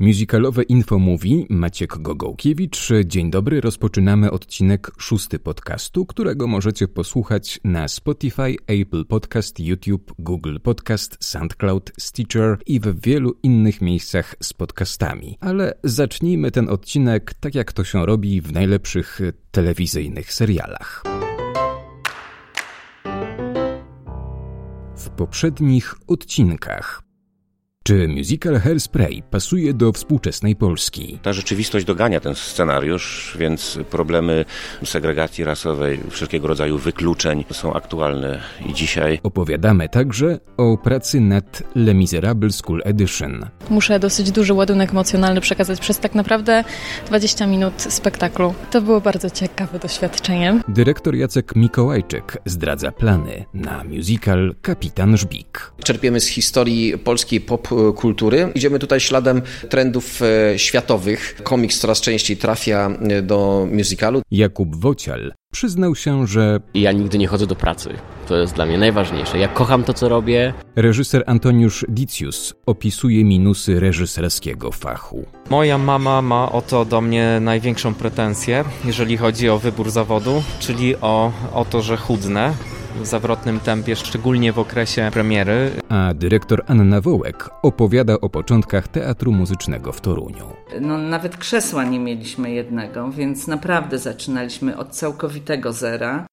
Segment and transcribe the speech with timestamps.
[0.00, 2.88] Musicalowe Info mówi Maciek Gogołkiewicz.
[3.04, 10.56] Dzień dobry, rozpoczynamy odcinek szósty podcastu, którego możecie posłuchać na Spotify, Apple Podcast, YouTube, Google
[10.62, 15.36] Podcast, SoundCloud, Stitcher i w wielu innych miejscach z podcastami.
[15.40, 19.20] Ale zacznijmy ten odcinek tak jak to się robi w najlepszych
[19.50, 21.02] telewizyjnych serialach.
[24.96, 27.07] W poprzednich odcinkach
[27.88, 31.18] czy musical Hairspray pasuje do współczesnej Polski?
[31.22, 34.44] Ta rzeczywistość dogania ten scenariusz, więc problemy
[34.84, 39.20] segregacji rasowej, wszelkiego rodzaju wykluczeń są aktualne i dzisiaj.
[39.22, 43.46] Opowiadamy także o pracy nad Les Miserables School Edition.
[43.70, 46.64] Muszę dosyć duży ładunek emocjonalny przekazać przez tak naprawdę
[47.06, 48.54] 20 minut spektaklu.
[48.70, 50.60] To było bardzo ciekawe doświadczenie.
[50.68, 55.72] Dyrektor Jacek Mikołajczyk zdradza plany na musical Kapitan Żbik.
[55.84, 58.52] Czerpiemy z historii polskiej pop kultury.
[58.54, 61.40] Idziemy tutaj śladem trendów e, światowych.
[61.42, 64.22] Komiks coraz częściej trafia e, do musicalu.
[64.30, 67.90] Jakub Wocial przyznał się, że ja nigdy nie chodzę do pracy.
[68.28, 69.38] To jest dla mnie najważniejsze.
[69.38, 70.54] Ja kocham to, co robię.
[70.76, 75.26] Reżyser Antoniusz Dicius opisuje minusy reżyserskiego fachu.
[75.50, 80.96] Moja mama ma o to do mnie największą pretensję, jeżeli chodzi o wybór zawodu, czyli
[80.96, 82.54] o, o to, że chudnę
[83.02, 85.70] zawrotnym tempie, szczególnie w okresie premiery.
[85.88, 90.44] A dyrektor Anna Wołek opowiada o początkach teatru muzycznego w Toruniu.
[90.80, 96.26] No, nawet krzesła nie mieliśmy jednego, więc naprawdę zaczynaliśmy od całkowitego zera.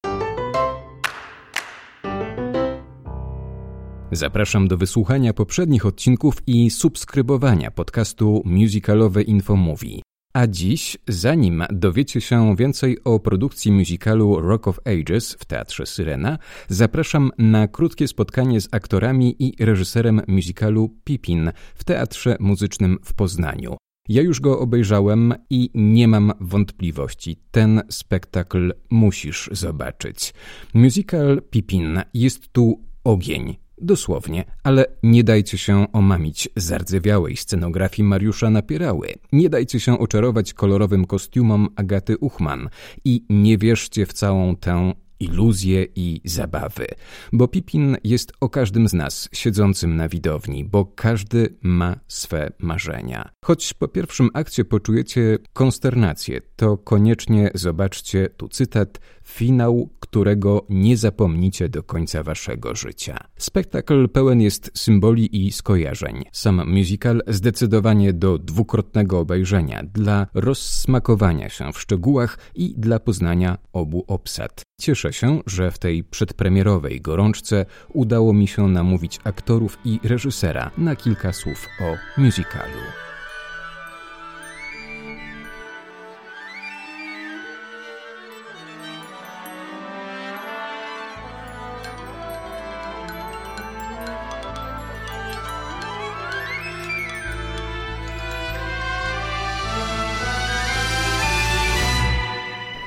[4.12, 10.02] Zapraszam do wysłuchania poprzednich odcinków i subskrybowania podcastu Musicalowe Info Movie.
[10.36, 16.38] A dziś, zanim dowiecie się więcej o produkcji musicalu Rock of Ages w Teatrze Syrena,
[16.68, 23.78] zapraszam na krótkie spotkanie z aktorami i reżyserem musicalu Pipin w Teatrze Muzycznym w Poznaniu.
[24.10, 27.38] Ja już go obejrzałem i nie mam wątpliwości.
[27.52, 30.34] Ten spektakl musisz zobaczyć.
[30.74, 39.08] Musical Pipin jest tu ogień, Dosłownie, ale nie dajcie się omamić zardzewiałej scenografii Mariusza Napierały.
[39.32, 42.70] Nie dajcie się oczarować kolorowym kostiumom Agaty Uchman
[43.06, 46.88] i nie wierzcie w całą tę iluzje i zabawy,
[47.34, 53.30] bo Pipin jest o każdym z nas siedzącym na widowni, bo każdy ma swe marzenia.
[53.46, 61.70] Choć po pierwszym akcie poczujecie konsternację, to koniecznie zobaczcie tu cytat finał, którego nie zapomnicie
[61.70, 63.18] do końca waszego życia.
[63.38, 66.24] Spektakl pełen jest symboli i skojarzeń.
[66.32, 74.04] Sam musical zdecydowanie do dwukrotnego obejrzenia, dla rozsmakowania się w szczegółach i dla poznania obu
[74.08, 74.62] obsad.
[74.82, 80.96] Cieszę się, że w tej przedpremierowej gorączce udało mi się namówić aktorów i reżysera na
[80.96, 82.80] kilka słów o musicalu.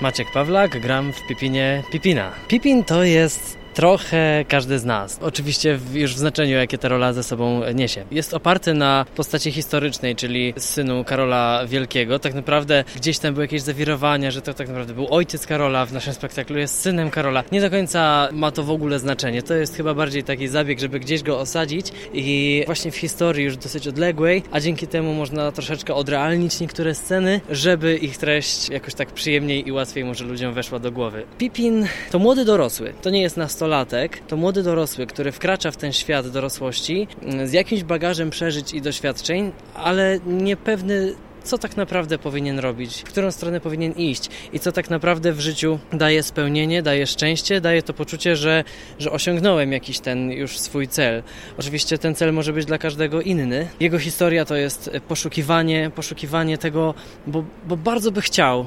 [0.00, 2.32] Maciek Pawlak, gram w Pipinie Pipina.
[2.48, 5.18] Pipin to jest trochę każdy z nas.
[5.22, 8.04] Oczywiście już w znaczeniu, jakie ta rola ze sobą niesie.
[8.10, 12.18] Jest oparty na postaci historycznej, czyli synu Karola Wielkiego.
[12.18, 15.92] Tak naprawdę gdzieś tam były jakieś zawirowania, że to tak naprawdę był ojciec Karola, w
[15.92, 17.44] naszym spektaklu jest synem Karola.
[17.52, 19.42] Nie do końca ma to w ogóle znaczenie.
[19.42, 23.56] To jest chyba bardziej taki zabieg, żeby gdzieś go osadzić i właśnie w historii już
[23.56, 29.08] dosyć odległej, a dzięki temu można troszeczkę odrealnić niektóre sceny, żeby ich treść jakoś tak
[29.08, 31.24] przyjemniej i łatwiej może ludziom weszła do głowy.
[31.38, 32.92] Pipin to młody dorosły.
[33.02, 37.46] To nie jest nastolatek nastolatek to młody dorosły, który wkracza w ten świat dorosłości mm,
[37.46, 41.14] z jakimś bagażem przeżyć i doświadczeń, ale niepewny
[41.44, 45.40] co tak naprawdę powinien robić, w którą stronę powinien iść i co tak naprawdę w
[45.40, 48.64] życiu daje spełnienie, daje szczęście, daje to poczucie, że,
[48.98, 51.22] że osiągnąłem jakiś ten już swój cel.
[51.58, 53.68] Oczywiście ten cel może być dla każdego inny.
[53.80, 56.94] Jego historia to jest poszukiwanie, poszukiwanie tego,
[57.26, 58.66] bo, bo bardzo by chciał,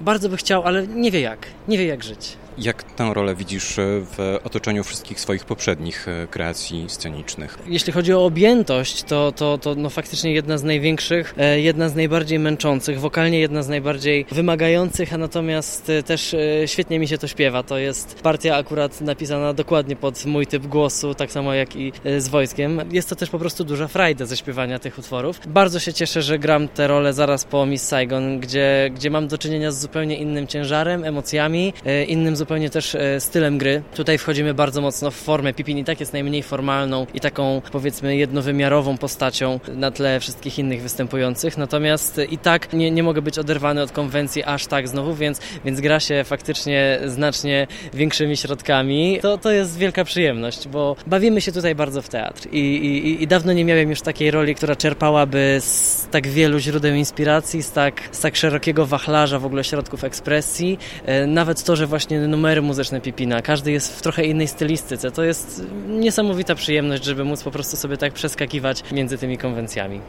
[0.00, 2.41] bardzo by chciał, ale nie wie jak, nie wie jak żyć.
[2.58, 7.58] Jak tę rolę widzisz e, w otoczeniu wszystkich swoich poprzednich e, kreacji scenicznych?
[7.66, 11.94] Jeśli chodzi o objętość, to, to, to no faktycznie jedna z największych, e, jedna z
[11.94, 17.62] najbardziej męczących, wokalnie jedna z najbardziej wymagających, a natomiast też świetnie mi się to śpiewa.
[17.62, 22.28] To jest partia akurat napisana dokładnie pod mój typ głosu, tak samo jak i z
[22.28, 22.80] wojskiem.
[22.92, 25.40] Jest to też po prostu duża frajda ze śpiewania tych utworów.
[25.46, 29.38] Bardzo się cieszę, że gram tę rolę zaraz po Miss Saigon, gdzie, gdzie mam do
[29.38, 31.72] czynienia z zupełnie innym ciężarem, emocjami,
[32.06, 33.82] innym zupełnie też e, stylem gry.
[33.94, 35.54] Tutaj wchodzimy bardzo mocno w formę.
[35.54, 40.82] Pipin i tak jest najmniej formalną i taką powiedzmy jednowymiarową postacią na tle wszystkich innych
[40.82, 41.58] występujących.
[41.58, 45.80] Natomiast i tak nie, nie mogę być oderwany od konwencji aż tak znowu, więc, więc
[45.80, 49.18] gra się faktycznie znacznie większymi środkami.
[49.22, 53.26] To, to jest wielka przyjemność, bo bawimy się tutaj bardzo w teatr i, i, i
[53.26, 58.02] dawno nie miałem już takiej roli, która czerpałaby z tak wielu źródeł inspiracji, z tak,
[58.12, 60.78] z tak szerokiego wachlarza w ogóle środków ekspresji.
[61.06, 65.22] E, nawet to, że właśnie numery muzyczne Pipina, każdy jest w trochę innej stylistyce, to
[65.24, 70.00] jest niesamowita przyjemność, żeby móc po prostu sobie tak przeskakiwać między tymi konwencjami.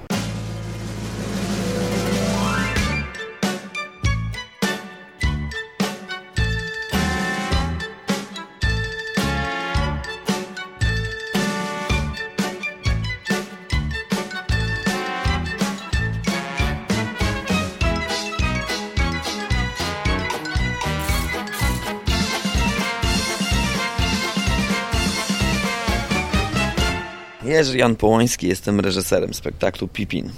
[27.53, 30.29] Jerzy Jan Połoński, jestem reżyserem spektaklu Pipin.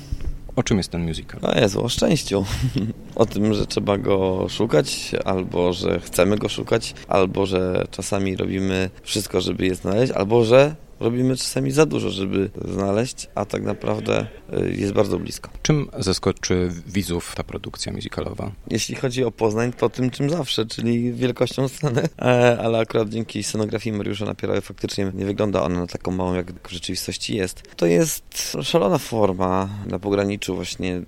[0.56, 1.39] O czym jest ten musical?
[1.44, 2.45] O Jezu, o szczęściu.
[3.15, 8.89] o tym, że trzeba go szukać, albo że chcemy go szukać, albo że czasami robimy
[9.03, 14.27] wszystko, żeby je znaleźć, albo że robimy czasami za dużo, żeby znaleźć, a tak naprawdę
[14.53, 15.50] y, jest bardzo blisko.
[15.62, 18.51] Czym zaskoczy widzów ta produkcja musicalowa?
[18.69, 23.44] Jeśli chodzi o Poznań, to tym czym zawsze, czyli wielkością sceny, e, ale akurat dzięki
[23.44, 27.63] scenografii Mariusza Napierały faktycznie nie wygląda ona na taką małą, jak w rzeczywistości jest.
[27.75, 31.01] To jest szalona forma na pograniczu właśnie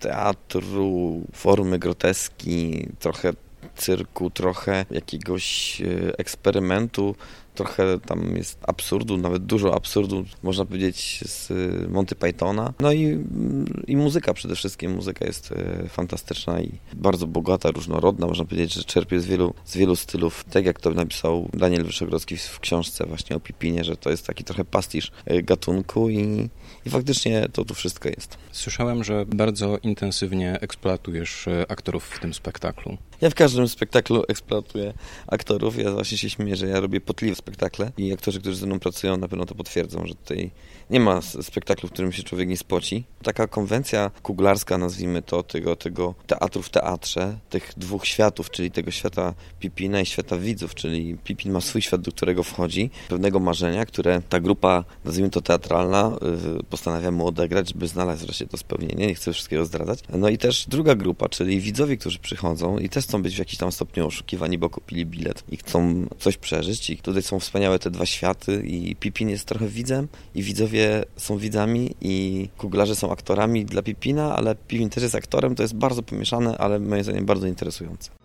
[0.00, 3.32] teatru, formy groteski, trochę
[3.76, 7.14] cyrku, trochę jakiegoś e, eksperymentu
[7.54, 11.52] trochę tam jest absurdu, nawet dużo absurdu, można powiedzieć, z
[11.90, 12.72] Monty Pythona.
[12.80, 13.18] No i,
[13.86, 14.92] i muzyka przede wszystkim.
[14.94, 18.26] Muzyka jest e, fantastyczna i bardzo bogata, różnorodna.
[18.26, 20.44] Można powiedzieć, że czerpie z wielu, z wielu stylów.
[20.44, 24.44] Tak jak to napisał Daniel Wyszogrodzki w książce właśnie o Pipinie, że to jest taki
[24.44, 26.48] trochę pastisz e, gatunku i,
[26.86, 28.38] i faktycznie to tu wszystko jest.
[28.52, 32.96] Słyszałem, że bardzo intensywnie eksploatujesz aktorów w tym spektaklu.
[33.20, 34.94] Ja w każdym spektaklu eksploatuję
[35.26, 35.78] aktorów.
[35.78, 39.16] Ja właśnie się śmieję, że ja robię potliwe spektakle i aktorzy, którzy ze mną pracują,
[39.16, 40.50] na pewno to potwierdzą, że tutaj
[40.90, 43.04] nie ma spektaklu, w którym się człowiek nie spoci.
[43.22, 48.90] Taka konwencja kuglarska, nazwijmy to, tego, tego teatru w teatrze, tych dwóch światów, czyli tego
[48.90, 53.86] świata Pipina i świata widzów, czyli Pipin ma swój świat, do którego wchodzi, pewnego marzenia,
[53.86, 56.16] które ta grupa, nazwijmy to teatralna,
[56.54, 59.06] yy, postanawia mu odegrać, żeby znaleźć wreszcie to spełnienie.
[59.06, 59.98] Nie chcę wszystkiego zdradzać.
[60.08, 63.58] No i też druga grupa, czyli widzowie, którzy przychodzą i też chcą być w jakiś
[63.58, 66.90] tam stopniu oszukiwani, bo kupili bilet i chcą coś przeżyć.
[66.90, 71.38] I tutaj są wspaniałe te dwa światy i Pipin jest trochę widzem i widzowie są
[71.38, 75.54] widzami i kuglarze są aktorami dla Pipina, ale Pipin też jest aktorem.
[75.54, 78.21] To jest bardzo pomieszane, ale moim zdaniem bardzo interesujące.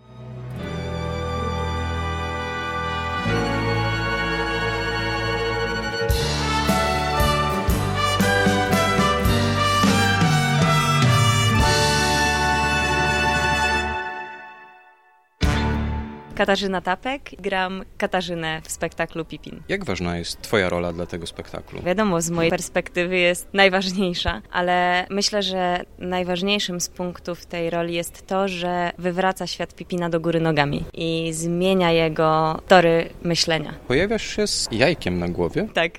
[16.38, 19.62] Katarzyna Tapek, gram Katarzynę w spektaklu Pipin.
[19.68, 21.82] Jak ważna jest Twoja rola dla tego spektaklu?
[21.82, 28.26] Wiadomo, z mojej perspektywy jest najważniejsza, ale myślę, że najważniejszym z punktów tej roli jest
[28.26, 33.74] to, że wywraca świat Pipina do góry nogami i zmienia jego tory myślenia.
[33.88, 35.68] Pojawiasz się z jajkiem na głowie?
[35.74, 35.92] Tak.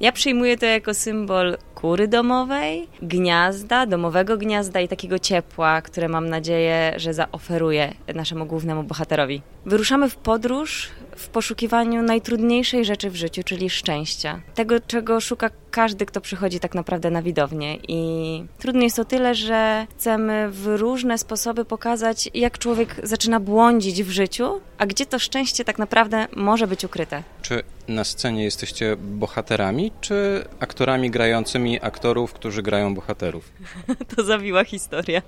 [0.00, 6.28] Ja przyjmuję to jako symbol kury domowej, gniazda, domowego gniazda i takiego ciepła, które mam
[6.28, 9.42] nadzieję, że zaoferuję naszemu głównemu bohaterowi.
[9.66, 14.40] Wyruszamy w podróż w poszukiwaniu najtrudniejszej rzeczy w życiu, czyli szczęścia.
[14.54, 17.78] Tego, czego szuka każdy, kto przychodzi tak naprawdę na widownię.
[17.88, 24.02] I trudno jest o tyle, że chcemy w różne sposoby pokazać, jak człowiek zaczyna błądzić
[24.02, 27.22] w życiu, a gdzie to szczęście tak naprawdę może być ukryte.
[27.42, 33.52] Czy na scenie jesteście bohaterami, czy aktorami grającymi aktorów, którzy grają bohaterów?
[34.16, 35.22] to zawiła historia.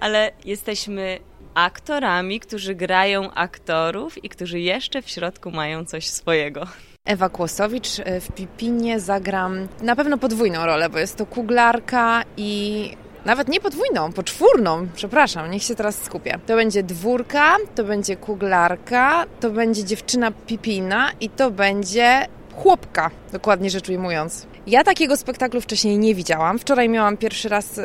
[0.00, 1.18] Ale jesteśmy
[1.54, 6.66] aktorami, którzy grają aktorów i którzy jeszcze w środku mają coś swojego.
[7.04, 12.90] Ewa Kłosowicz e, w Pipinie zagram na pewno podwójną rolę, bo jest to kuglarka i
[13.24, 16.38] nawet nie podwójną, poczwórną, przepraszam, niech się teraz skupię.
[16.46, 23.70] To będzie dwórka, to będzie kuglarka, to będzie dziewczyna Pipina i to będzie chłopka, dokładnie
[23.70, 24.46] rzecz ujmując.
[24.66, 26.58] Ja takiego spektaklu wcześniej nie widziałam.
[26.58, 27.80] Wczoraj miałam pierwszy raz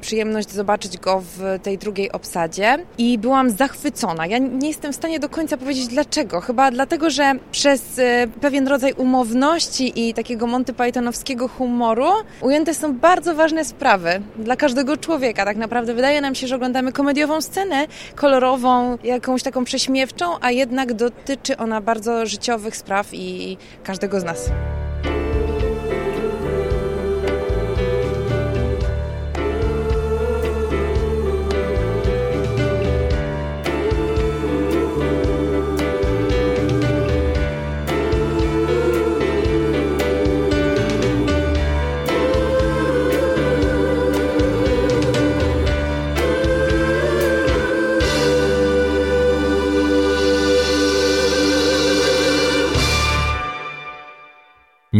[0.00, 4.26] przyjemność zobaczyć go w tej drugiej obsadzie i byłam zachwycona.
[4.26, 6.40] Ja nie jestem w stanie do końca powiedzieć dlaczego.
[6.40, 12.08] Chyba dlatego, że przez e, pewien rodzaj umowności i takiego Monty Pythonowskiego humoru
[12.40, 15.44] ujęte są bardzo ważne sprawy dla każdego człowieka.
[15.44, 20.94] Tak naprawdę wydaje nam się, że oglądamy komediową scenę, kolorową, jakąś taką prześmiewczą, a jednak
[20.94, 24.50] dotyczy ona bardzo życiowych spraw i każdego z nas.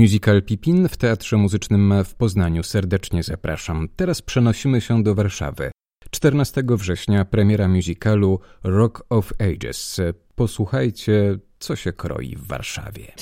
[0.06, 3.88] Musical Pipin w Teatrze Muzycznym w Poznaniu serdecznie zapraszam.
[3.96, 5.70] Teraz przenosimy się do Warszawy.
[6.10, 10.00] 14 września premiera musicalu Rock of Ages.
[10.34, 13.12] Posłuchajcie, co się kroi w Warszawie.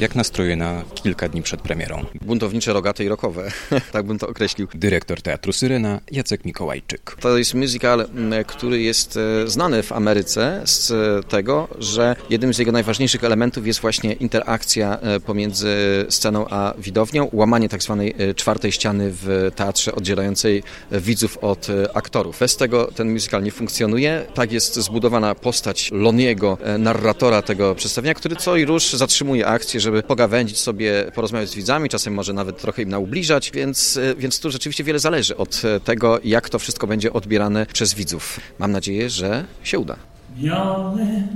[0.00, 2.04] Jak nastroje na kilka dni przed premierą?
[2.20, 3.52] Buntownicze, rogate i rokowe,
[3.92, 4.68] tak bym to określił.
[4.74, 7.16] Dyrektor Teatru Syrena Jacek Mikołajczyk.
[7.20, 12.54] To jest musical, m, który jest e, znany w Ameryce z e, tego, że jednym
[12.54, 15.76] z jego najważniejszych elementów jest właśnie interakcja e, pomiędzy
[16.08, 22.38] sceną a widownią, łamanie tak zwanej czwartej ściany w teatrze oddzielającej widzów od aktorów.
[22.38, 24.26] Bez tego ten musical nie funkcjonuje.
[24.34, 29.89] Tak jest zbudowana postać Loniego, narratora tego przedstawienia, który co i rusz zatrzymuje akcję, żeby
[30.06, 34.50] pogawędzić sobie, porozmawiać z widzami, czasem może nawet trochę im naubliżać, więc, e, więc tu
[34.50, 38.40] rzeczywiście wiele zależy od e, tego, jak to wszystko będzie odbierane przez widzów.
[38.58, 39.96] Mam nadzieję, że się uda.
[40.36, 41.28] Miałem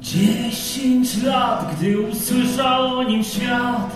[0.00, 3.90] dziesięć lat, gdy usłyszał o nim świat.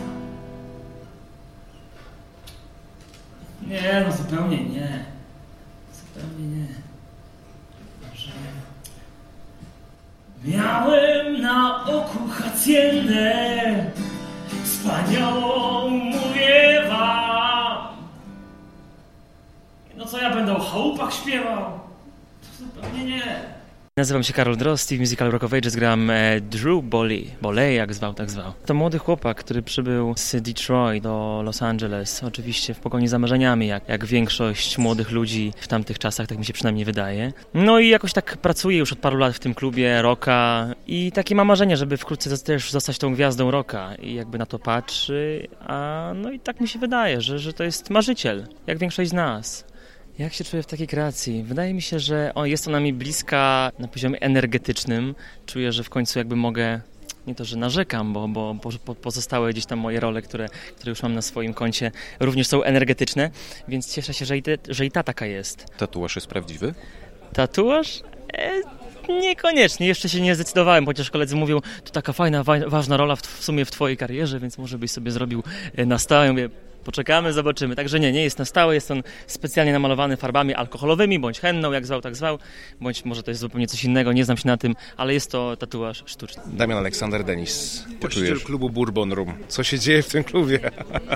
[3.68, 5.04] Nie, no zupełnie nie.
[5.92, 6.66] Zupełnie nie.
[8.14, 8.30] Że...
[10.44, 13.32] Miałem na oku haciendę,
[14.64, 17.88] wspaniałą mówię wam.
[19.96, 21.80] No co ja będę o chałupach śpiewał?
[22.42, 23.53] To zupełnie nie.
[23.98, 27.94] Nazywam się Karol Drosti, w musical Rock of Ages gram e, Drew Boley, Boley jak
[27.94, 28.52] zwał, tak zwał.
[28.66, 33.66] To młody chłopak, który przybył z Detroit do Los Angeles, oczywiście w pogoni za marzeniami,
[33.66, 37.32] jak, jak większość młodych ludzi w tamtych czasach, tak mi się przynajmniej wydaje.
[37.54, 41.34] No i jakoś tak pracuje już od paru lat w tym klubie rocka i takie
[41.34, 46.12] ma marzenie, żeby wkrótce też zostać tą gwiazdą rocka i jakby na to patrzy, a
[46.14, 49.73] no i tak mi się wydaje, że, że to jest marzyciel, jak większość z nas.
[50.18, 51.42] Jak się czuję w takiej kreacji?
[51.42, 55.14] Wydaje mi się, że o, jest ona mi bliska na poziomie energetycznym.
[55.47, 56.80] Czuję, że w końcu jakby mogę,
[57.26, 58.54] nie to, że narzekam, bo, bo
[58.85, 61.90] po- pozostałe gdzieś tam moje role, które, które już mam na swoim koncie,
[62.21, 63.30] również są energetyczne,
[63.68, 65.66] więc cieszę się, że i, te, że i ta taka jest.
[65.76, 66.75] Tatuaż jest prawdziwy?
[67.33, 68.00] Tatuaż?
[68.35, 68.50] E,
[69.09, 73.21] niekoniecznie, jeszcze się nie zdecydowałem, chociaż koledzy mówią, to taka fajna, wa- ważna rola w,
[73.23, 75.42] w sumie w twojej karierze, więc może byś sobie zrobił
[75.76, 76.30] e, na stałe.
[76.33, 76.49] Mówię,
[76.84, 77.76] Poczekamy, zobaczymy.
[77.76, 81.86] Także nie, nie jest na stałe, jest on specjalnie namalowany farbami alkoholowymi, bądź henną, jak
[81.86, 82.38] zwał, tak zwał,
[82.80, 85.56] bądź może to jest zupełnie coś innego, nie znam się na tym, ale jest to
[85.56, 86.42] tatuaż sztuczny.
[86.46, 89.34] Damian Aleksander Denis, właściciel klubu Bourbon Room.
[89.48, 90.60] Co się dzieje w tym klubie?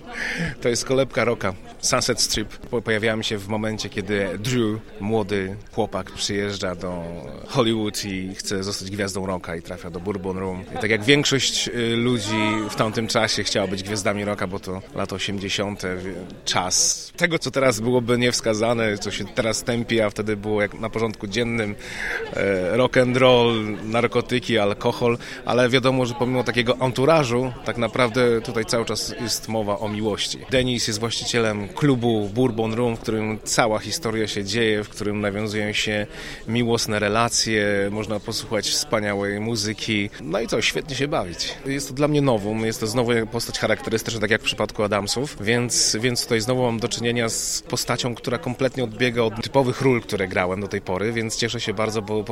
[0.63, 2.49] to jest kolebka roka, Sunset Strip.
[2.49, 7.05] Po- Pojawiałem się w momencie, kiedy Drew, młody chłopak, przyjeżdża do
[7.49, 10.65] Hollywood i chce zostać gwiazdą rocka i trafia do Bourbon Room.
[10.77, 12.37] I tak jak większość y, ludzi
[12.71, 15.58] w tamtym czasie chciała być gwiazdami rocka, bo to lata 80.,
[16.45, 20.91] czas tego, co teraz byłoby niewskazane, co się teraz tępi, a wtedy było jak na
[20.91, 21.75] porządku dziennym
[22.33, 28.65] e, rock and roll, narkotyki, alkohol, ale wiadomo, że pomimo takiego anturażu, tak naprawdę tutaj
[28.65, 30.39] cały czas jest mowa o miłości.
[30.51, 35.73] Denis jest właścicielem klubu Bourbon Room, w którym cała historia się dzieje, w którym nawiązują
[35.73, 36.07] się
[36.49, 41.55] miłosne relacje, można posłuchać wspaniałej muzyki, no i co, świetnie się bawić.
[41.67, 45.37] Jest to dla mnie nowum, jest to znowu postać charakterystyczna, tak jak w przypadku Adamsów,
[45.49, 50.01] więc, więc tutaj znowu mam do czynienia z postacią, która kompletnie odbiega od typowych ról,
[50.03, 52.25] które grałem do tej pory, więc cieszę się bardzo, bo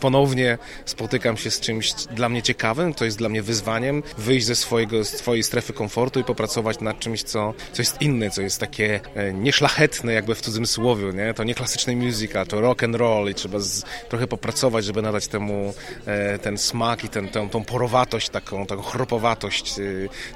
[0.00, 4.54] ponownie spotykam się z czymś dla mnie ciekawym, to jest dla mnie wyzwaniem, wyjść ze
[4.54, 9.00] swojego, swojej strefy komfortu i popracować nad czymś, co, co jest inne, co jest takie
[9.14, 11.34] e, nieszlachetne, jakby w cudzysłowie, nie?
[11.34, 15.28] To nie klasyczny musical, to rock and roll i trzeba z, trochę popracować, żeby nadać
[15.28, 15.74] temu
[16.06, 19.82] e, ten smak i ten, tą, tą porowatość, taką, taką chropowatość e,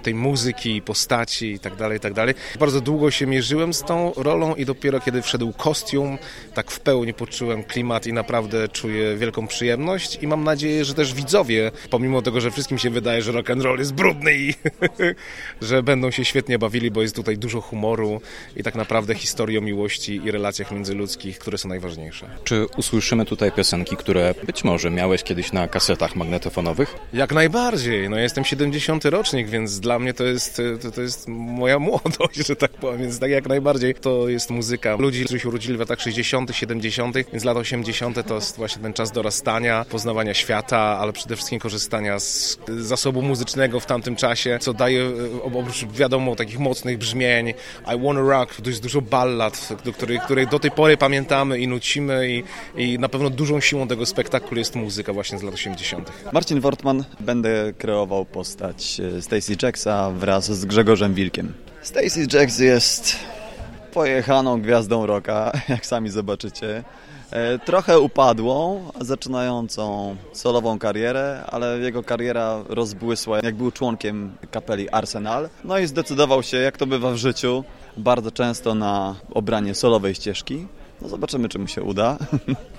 [0.03, 2.20] tej muzyki, postaci i tak dalej, i tak dalej.
[2.59, 6.19] Bardzo długo się mierzyłem z tą rolą i dopiero kiedy wszedł kostium,
[6.55, 11.15] tak w pełni poczułem klimat i naprawdę czuję wielką przyjemność i mam nadzieję, że też
[11.15, 14.55] widzowie, pomimo tego, że wszystkim się wydaje, że rock and roll jest brudny i
[15.69, 18.21] że będą się świetnie bawili, bo jest tutaj dużo humoru
[18.57, 22.31] i tak naprawdę historii o miłości i relacjach międzyludzkich, które są najważniejsze.
[22.45, 26.95] Czy usłyszymy tutaj piosenki, które być może miałeś kiedyś na kasetach magnetofonowych?
[27.13, 28.11] Jak najbardziej.
[28.11, 32.10] No jestem 70 rocznik, więc dla mnie to jest, to, to jest moja młodość,
[32.49, 35.81] że tak powiem, więc tak jak najbardziej to jest muzyka ludzi, którzy się urodzili w
[35.81, 38.27] latach 60., 70., więc lata 80.
[38.27, 43.81] to jest właśnie ten czas dorastania, poznawania świata, ale przede wszystkim korzystania z zasobu muzycznego
[43.81, 47.55] w tamtym czasie, co daje e, oprócz wiadomo takich mocnych brzmień
[47.95, 52.29] I Wanna Rock, to jest dużo ballad, do których do tej pory pamiętamy i nucimy
[52.31, 52.43] i,
[52.77, 56.13] i na pewno dużą siłą tego spektaklu jest muzyka właśnie z lat 80.
[56.33, 61.70] Marcin Wortman, będę kreował postać e, Stacy Jacksa wraz z Grzegorzem Wilkiem.
[61.83, 63.17] Stacy Jacks jest
[63.93, 66.85] pojechaną gwiazdą rocka, jak sami zobaczycie.
[67.31, 75.49] E, trochę upadłą, zaczynającą solową karierę, ale jego kariera rozbłysła, jak był członkiem kapeli Arsenal.
[75.65, 77.65] No i zdecydował się, jak to bywa w życiu,
[77.97, 80.67] bardzo często na obranie solowej ścieżki.
[81.03, 82.19] No zobaczymy, czy mu się uda.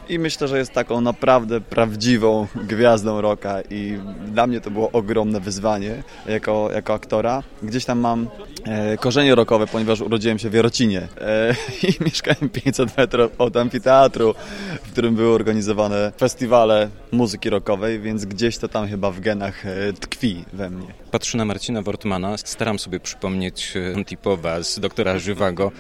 [0.10, 5.40] I myślę, że jest taką naprawdę prawdziwą gwiazdą rocka i dla mnie to było ogromne
[5.40, 7.44] wyzwanie jako, jako aktora.
[7.64, 8.28] Gdzieś tam mam
[8.64, 11.56] e, korzenie rockowe, ponieważ urodziłem się w Jarocinie e,
[11.88, 14.36] i mieszkałem 500 metrów od amfiteatru,
[14.84, 19.94] w którym były organizowane festiwale muzyki rockowej, więc gdzieś to tam chyba w genach e,
[19.94, 20.88] tkwi we mnie.
[21.12, 25.72] Patrzę na Marcina Wortmana, staram sobie przypomnieć e, Tipowa z doktora Żywago.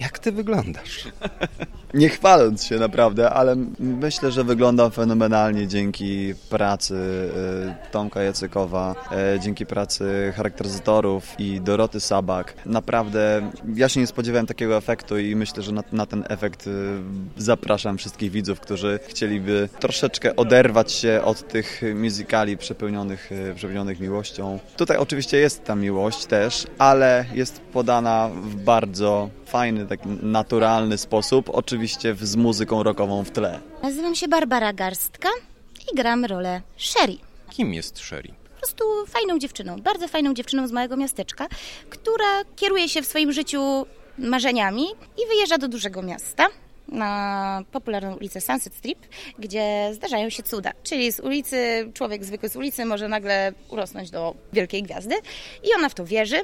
[0.00, 1.08] Jak ty wyglądasz?
[1.94, 7.30] Nie chwaląc się naprawdę, ale myślę, że wyglądam fenomenalnie dzięki pracy
[7.86, 12.54] e, Tomka Jacykowa, e, dzięki pracy charakteryzatorów i Doroty Sabak.
[12.66, 16.70] Naprawdę ja się nie spodziewałem takiego efektu i myślę, że na, na ten efekt e,
[17.36, 24.58] zapraszam wszystkich widzów, którzy chcieliby troszeczkę oderwać się od tych musicali przepełnionych, przepełnionych miłością.
[24.76, 31.50] Tutaj oczywiście jest ta miłość też, ale jest podana w bardzo fajny, taki naturalny sposób,
[31.52, 33.60] oczywiście z muzyką rockową w tle.
[33.82, 35.28] Nazywam się Barbara Garstka
[35.92, 37.16] i gram rolę Sherry.
[37.50, 38.28] Kim jest Sherry?
[38.54, 41.46] Po prostu fajną dziewczyną, bardzo fajną dziewczyną z małego miasteczka,
[41.90, 43.86] która kieruje się w swoim życiu
[44.18, 44.84] marzeniami
[45.24, 46.46] i wyjeżdża do dużego miasta
[46.88, 48.98] na popularną ulicę Sunset Strip,
[49.38, 50.72] gdzie zdarzają się cuda.
[50.82, 55.14] Czyli z ulicy, człowiek zwykły z ulicy może nagle urosnąć do wielkiej gwiazdy
[55.64, 56.40] i ona w to wierzy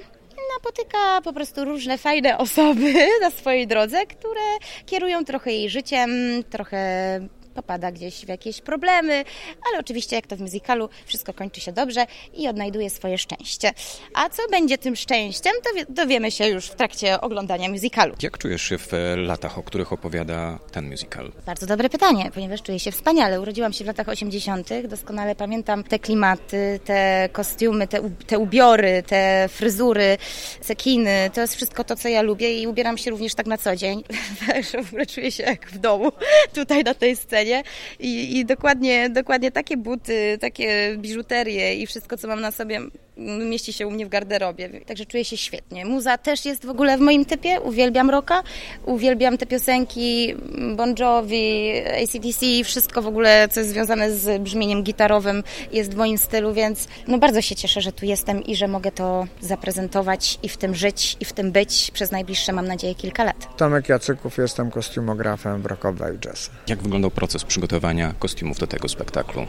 [0.65, 4.41] napotyka po prostu różne fajne osoby na swojej drodze, które
[4.87, 6.11] kierują trochę jej życiem,
[6.51, 6.79] trochę
[7.55, 9.25] popada gdzieś w jakieś problemy,
[9.69, 13.73] ale oczywiście jak to w musicalu, wszystko kończy się dobrze i odnajduje swoje szczęście.
[14.15, 18.15] A co będzie tym szczęściem, to dowiemy się już w trakcie oglądania musicalu.
[18.23, 21.33] Jak czujesz się w e, latach, o których opowiada ten musical?
[21.47, 23.41] Bardzo dobre pytanie, ponieważ czuję się wspaniale.
[23.41, 29.49] Urodziłam się w latach 80., doskonale pamiętam te klimaty, te kostiumy, te, te ubiory, te
[29.49, 30.19] fryzury,
[30.61, 31.31] cekiny.
[31.35, 34.05] To jest wszystko to, co ja lubię i ubieram się również tak na co dzień.
[34.73, 36.13] Że w ogóle czuję się jak w domu
[36.55, 37.44] tutaj na tej scenie
[38.01, 42.81] i, i dokładnie, dokładnie takie buty, takie biżuterie i wszystko, co mam na sobie
[43.17, 45.85] mieści się u mnie w garderobie, także czuję się świetnie.
[45.85, 48.43] Muza też jest w ogóle w moim typie, uwielbiam rocka,
[48.87, 50.35] uwielbiam te piosenki
[50.77, 56.19] Bon Jovi, ACDC, wszystko w ogóle, co jest związane z brzmieniem gitarowym jest w moim
[56.19, 60.49] stylu, więc no bardzo się cieszę, że tu jestem i że mogę to zaprezentować i
[60.49, 63.57] w tym żyć i w tym być przez najbliższe, mam nadzieję, kilka lat.
[63.57, 66.51] Tomek Jacyków, jestem kostiumografem w Rockowej Jazz.
[66.69, 69.47] Jak wyglądał proces przygotowania kostiumów do tego spektaklu?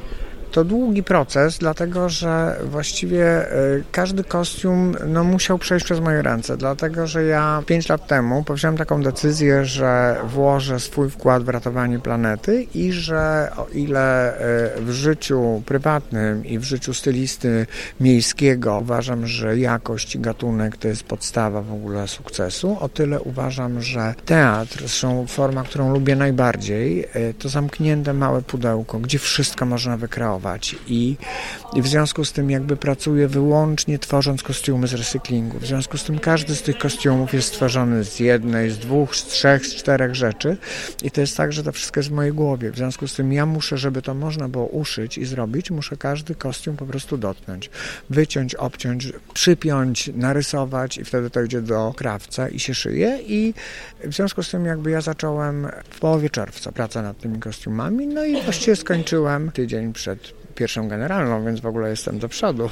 [0.56, 3.56] To długi proces, dlatego że właściwie e,
[3.91, 8.78] każdy kostium no, musiał przejść przez moje ręce, dlatego że ja 5 lat temu powziąłem
[8.78, 14.91] taką decyzję, że włożę swój wkład w ratowanie planety i że o ile e, w
[14.91, 17.65] życiu prywatnym i w życiu stylisty
[18.00, 23.82] miejskiego uważam, że jakość i gatunek to jest podstawa w ogóle sukcesu, o tyle uważam,
[23.82, 29.98] że teatr, zresztą forma, którą lubię najbardziej, e, to zamknięte małe pudełko, gdzie wszystko można
[29.98, 30.44] wykreować
[30.88, 31.15] i,
[31.73, 35.60] i w związku z tym jakby pracuję wyłącznie tworząc kostiumy z recyklingu.
[35.60, 39.25] W związku z tym każdy z tych kostiumów jest stworzony z jednej, z dwóch, z
[39.25, 40.58] trzech, z czterech rzeczy
[41.03, 42.71] i to jest tak, że to wszystko jest w mojej głowie.
[42.71, 46.36] W związku z tym ja muszę, żeby to można było uszyć i zrobić, muszę każdy
[46.36, 47.69] kostium po prostu dotknąć.
[48.10, 53.53] Wyciąć, obciąć, przypiąć, narysować i wtedy to idzie do krawca i się szyje i
[54.03, 58.25] w związku z tym jakby ja zacząłem w połowie czerwca pracę nad tymi kostiumami, no
[58.25, 62.70] i właściwie skończyłem tydzień przed pierwszą generalną, więc w ogóle jestem do przodu.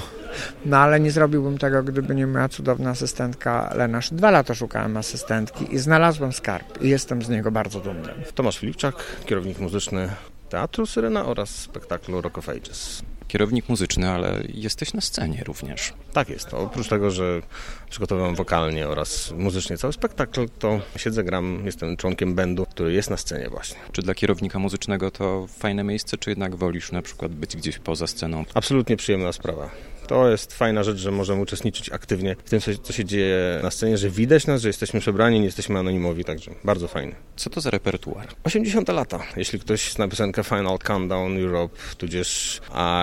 [0.66, 4.14] No ale nie zrobiłbym tego, gdyby nie moja cudowna asystentka Lenasz.
[4.14, 8.14] Dwa lata szukałem asystentki i znalazłem skarb i jestem z niego bardzo dumny.
[8.36, 10.10] Tomasz Filipczak, kierownik muzyczny
[10.54, 13.02] Teatru Syrena oraz spektaklu Rock of Ages.
[13.28, 15.94] Kierownik muzyczny, ale jesteś na scenie również.
[16.14, 16.54] Tak jest.
[16.54, 17.42] Oprócz tego, że
[17.90, 23.18] przygotowałem wokalnie oraz muzycznie cały spektakl, to siedzę, gram, jestem członkiem bandu, który jest na
[23.18, 23.78] scenie właśnie.
[23.92, 28.08] Czy dla kierownika muzycznego to fajne miejsce, czy jednak wolisz na przykład być gdzieś poza
[28.08, 28.46] sceną?
[28.54, 29.70] Absolutnie przyjemna sprawa.
[30.08, 33.98] To jest fajna rzecz, że możemy uczestniczyć aktywnie w tym, co się dzieje na scenie,
[33.98, 37.16] że widać nas, że jesteśmy przebrani, nie jesteśmy anonimowi, także bardzo fajnie.
[37.36, 38.28] Co to za repertuar?
[38.44, 39.20] 80 lata.
[39.38, 42.62] Jeśli ktoś zna piosenkę Final Countdown Europe, tudzież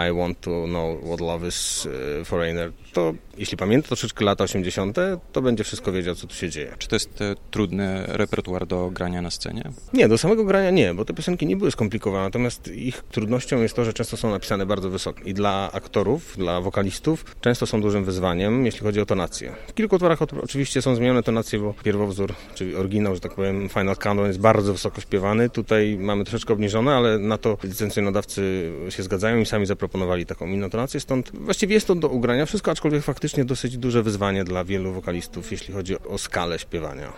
[0.09, 1.89] I Want to Know What Love Is
[2.21, 4.97] e, Foreigner, to jeśli pamięta troszeczkę lata 80.,
[5.33, 6.75] to będzie wszystko wiedział, co tu się dzieje.
[6.79, 9.63] Czy to jest e, trudny repertuar do grania na scenie?
[9.93, 13.77] Nie, do samego grania nie, bo te piosenki nie były skomplikowane, natomiast ich trudnością jest
[13.77, 15.21] to, że często są napisane bardzo wysoko.
[15.25, 19.53] I dla aktorów, dla wokalistów często są dużym wyzwaniem, jeśli chodzi o tonację.
[19.69, 23.97] W kilku utworach oczywiście są zmienione tonacje, bo pierwowzór, czyli oryginał, że tak powiem, Final
[23.97, 25.51] Countdown jest bardzo wysoko śpiewany.
[25.51, 30.71] Tutaj mamy troszeczkę obniżone, ale na to licencjonodawcy się zgadzają i sami zaproponowali taką inną
[30.71, 34.93] tonację, stąd właściwie jest to do ugrania wszystko, aczkolwiek faktycznie dosyć duże wyzwanie dla wielu
[34.93, 37.13] wokalistów, jeśli chodzi o skalę śpiewania.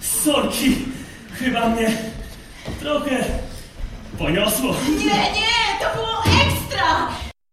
[0.00, 0.76] Sorki,
[1.32, 1.98] chyba mnie
[2.80, 3.24] trochę
[4.18, 4.74] poniosło.
[4.98, 7.08] Nie, nie, to było ekstra!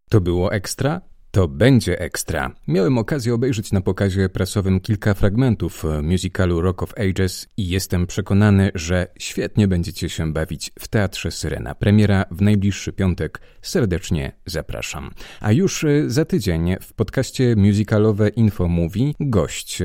[0.10, 1.02] To było ekstra?
[1.38, 2.52] To będzie ekstra.
[2.68, 8.72] Miałem okazję obejrzeć na pokazie prasowym kilka fragmentów musicalu Rock of Ages i jestem przekonany,
[8.76, 11.76] że świetnie będziecie się bawić w Teatrze Syrena.
[11.76, 13.42] Premiera w najbliższy piątek.
[13.62, 15.12] Serdecznie zapraszam.
[15.40, 19.84] A już za tydzień w podcaście musicalowe Info Mówi gość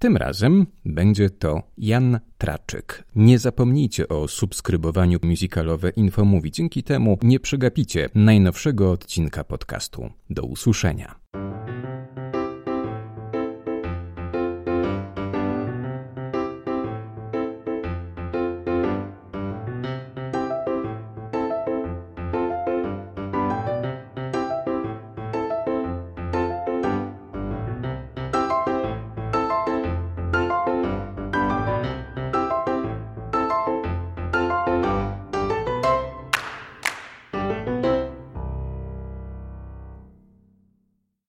[0.00, 3.04] tym razem będzie to Jan Traczyk.
[3.16, 6.50] Nie zapomnijcie o subskrybowaniu musicalowe Infomówi.
[6.50, 10.10] Dzięki temu nie przegapicie najnowszego odcinka podcastu.
[10.30, 11.14] Do usłyszenia.